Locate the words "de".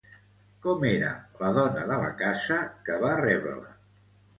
1.93-2.01